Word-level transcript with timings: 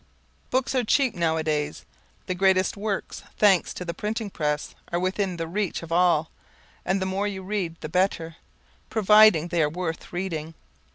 Books 0.49 0.73
are 0.73 0.83
cheap 0.83 1.13
now 1.13 1.37
a 1.37 1.43
days, 1.43 1.85
the 2.25 2.33
greatest 2.33 2.75
works, 2.75 3.21
thanks 3.37 3.71
to 3.75 3.85
the 3.85 3.93
printing 3.93 4.31
press, 4.31 4.73
are 4.91 4.99
within 4.99 5.37
the 5.37 5.45
reach 5.47 5.83
of 5.83 5.91
all, 5.91 6.31
and 6.83 6.99
the 6.99 7.05
more 7.05 7.27
you 7.27 7.43
read, 7.43 7.75
the 7.81 7.87
better, 7.87 8.37
provided 8.89 9.51
they 9.51 9.61
are 9.61 9.69
worth 9.69 10.11
reading. 10.11 10.55